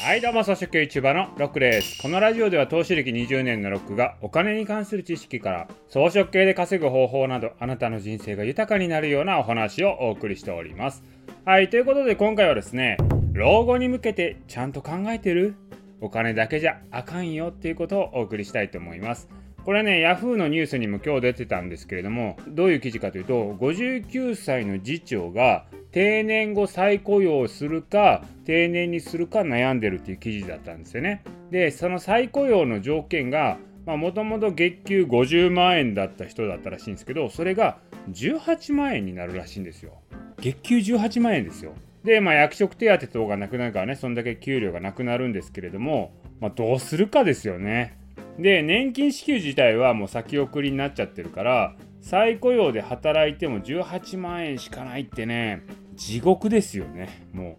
[0.00, 11.02] はいどうも草食系 YouTuber のロックですこのラジオでは投資歴20年のロックがお金に関する知識から草食系で稼ぐ方法などあなたの人生が豊かになるようなお話をお送りしております。
[11.44, 12.96] はいということで今回はですね
[13.32, 15.56] 老後に向けてちゃんと考えてる？
[16.00, 19.28] お金だけじゃあかんよっていうことをお送りしたいと思います。
[19.68, 31.22] これね、ヤフーのニュースにも今日出てたんですけれども、どういう記事かというと、59歳の次長が定年後再雇用するか、定年にするか悩んでるっていう記事だったんですよね。
[31.50, 37.76] で、その再雇用の条件が、もともと月給50万円だった人だったらしいんですけど、それが
[38.10, 39.92] 18万円になるらしいんですよ。
[40.40, 41.74] 月給18万円ですよ。
[42.04, 47.97] で、まあ、役職手当等がなくなるからね、そんだけ給料がなくなるんですけれども、まあ、どうするかですよね。
[48.38, 55.64] で年金支給自体はもう先送りになっちゃってるから再雇用で働いても18万円しかないってね
[55.96, 57.58] 地獄ですよねも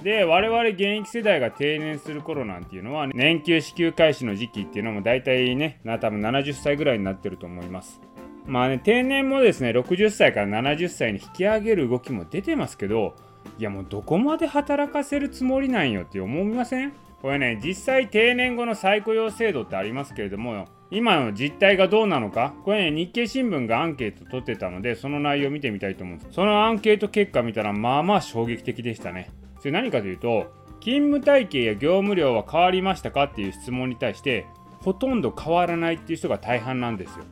[0.00, 0.04] う。
[0.04, 8.00] で我々現役世代が定年する頃なんていうのは、年給支給開始の時期っていうのも大体ね多分70歳ぐらいになってると思います。
[8.46, 13.14] まあね定年もですね60歳から70歳に引き上げる動きも出てますけど
[13.58, 16.94] いやもうどこまで働かせるつもりなんよって思いません？
[17.22, 26.32] これね実際定年後の再雇用制度ってありますけれども今の実態がどうなのかこれね日経新聞がアンケート取ってたのでその内容を見てみたいと思うんです。
[26.32, 29.30] そのアンケート結果見たらまあまあ衝撃的でしたね。
[29.58, 34.46] それ何かというと勤務体系や業務量は変わりましたかっていう質問に対して
[34.82, 37.24] ほとんど変わらないっていう人が大半なんですよ。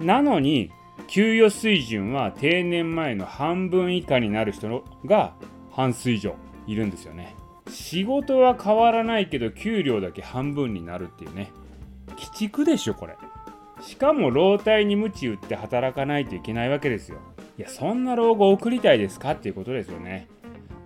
[0.00, 0.70] なのに
[1.06, 5.34] 給与水準は定年前の半分以下になる人が
[5.70, 6.34] 半数以上
[6.66, 7.36] いるんですよね。
[7.76, 11.52] 仕事は変わらないけど給料だけ半分になるっていうね。
[12.08, 13.16] 鬼畜でしょこれ。
[13.82, 17.18] しかも老体に鞭打って働かないといけないわけですよ。
[17.58, 20.26] いやそんな老後送りたいですかっていうことですよね。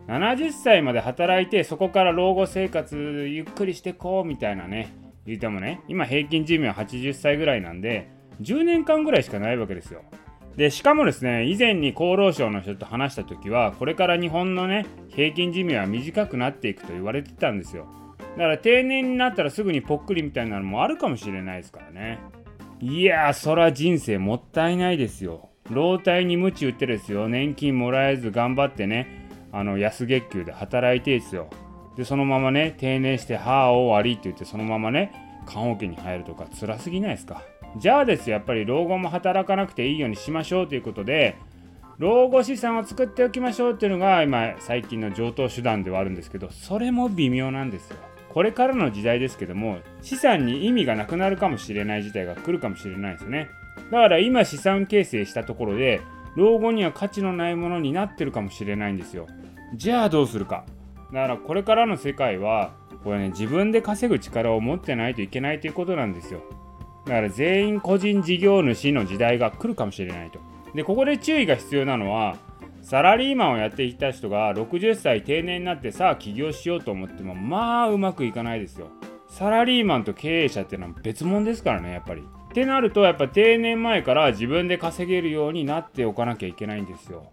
[0.08, 4.92] 70歳まで働いてそこから老後生活ゆっくりしてこうみたいなね。
[5.26, 10.02] 言ってもね今平均寿命は80歳ぐらいなんで10年間ぐらいしかないわけですよ。
[10.56, 17.86] でしかもですね以前に厚労省の人と話した時はこれから日本のね平均寿命は短くなっていくと言われてたんですよ。
[18.36, 22.18] だから定年になったらすぐにぽっくりみたいなのもあるかもしれないですからね。
[22.80, 25.50] いやーそら人生もったいないですよ。
[25.70, 27.28] 老体に鞭打ってですよ。
[27.28, 31.48] 年金もらえず頑張ってねあの安月給で働いてですよ。
[31.96, 37.42] でそのままね定年して歯を悪いって言ってそのままね棺桶に入るとか辛すぎないですか？
[37.76, 41.36] じゃあですやっぱり老後も働かなくていいようにしましょうということで
[41.98, 47.96] 老後資産を作っておきましょうっていうのが今最近の上等手段ではあるんですけどそれも微妙なんですよ。
[48.30, 53.48] これからの時代ですけども資産に意味がなくなるかもしれない事態が来るかもしれないですよね。
[53.90, 56.00] だから今資産形成したところで
[56.36, 59.26] 老後には価値のないものになってるかもしれないんですよ。
[59.74, 60.64] じゃあどうするか。
[61.12, 62.72] だからこれからの世界は
[63.04, 66.40] これね自分で稼ぐ力を持ってないといけないということなんですよ。
[67.10, 70.38] だから全員個人事業主の時代が来るかもしれないと。
[70.76, 72.36] で、ここで注意が必要なのは、
[72.82, 78.86] サラリーマンをやっていた人が60歳定年になってさあ起業しようと思ってもまあうまくいかないですよ。
[79.28, 82.22] サラリーマンと経営者ってのは別物ですからねやっぱり。
[82.22, 87.26] ってなるとやっぱ定年前から自分で稼げるようになっておかなきゃいけないんですよ。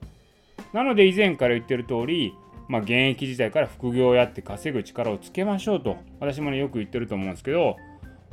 [0.73, 2.33] なので以前から言ってる通り、
[2.67, 7.77] まあ、現役時代から副業をやって稼ぐ力をつけましょうと私もねよく言ってると思うんですけど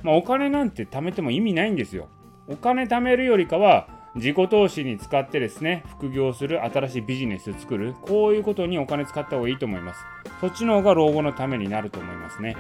[0.05, 2.09] まあ、お金なんて貯めても意味ないんですよ。
[2.47, 10.01] お金貯めるよりかは自己投資に使ってですね、副業する、新しいビジネスを作る、こういうことにお金使った方がいいと思います。
[10.41, 12.55] そっちの方が老後のためになると思いますね。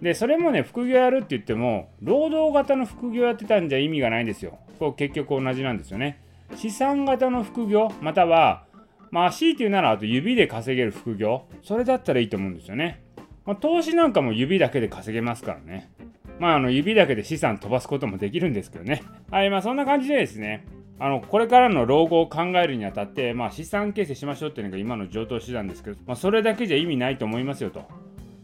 [0.00, 4.58] で、それもね、副業やるって言っても、労働型の副業やってたんじゃ意味がないんですよ。
[4.78, 6.18] こう結局同じなんですよね。
[6.56, 8.64] 資産型の副業、または、
[9.10, 13.02] まあ、強いて言うなら、あと指で稼げる副業、それだったらいいと思うんですよね。
[13.44, 15.90] まあ、投資なんかも指だけで稼げますからね。
[16.38, 19.02] まあ、あの指だけで資産飛ばすこともできるんですけどね。
[19.30, 20.66] はい、まあそんな感じでですね、
[20.98, 27.84] あのこれからの老後を考えるにあたって、まあ、資産形成しましょうっていうのが今の上等手段ですけど、まあ、それだけじゃ意味ないと思いますよと。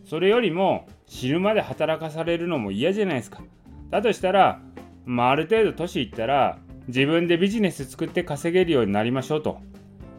[0.04, 3.42] それよりも死ぬまで働かされるのも嫌じゃないですか。
[3.90, 4.60] だとしたら、
[5.06, 9.58] まあ、ある程度年いったら自分でビジネス作って稼げるようになりましょうと。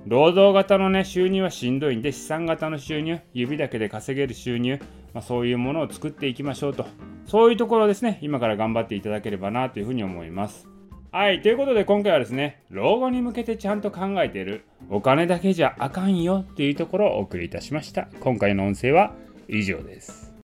[0.06, 4.80] 労働型のね収入はしんどいんで資産型の収入指だけで稼げる収入、
[5.14, 6.86] まあ、そういうものを作っていきましょうと
[7.26, 10.68] そういうところですね、今から頑張っていただければなというふうに思います。
[11.12, 18.08] はい、ということで今回はですね、老後に向けてちゃんと考えている、お金だけじゃあかんよっていうところをお送りいたしました。
[18.20, 19.14] 今回の音声は
[19.48, 20.33] 以上です。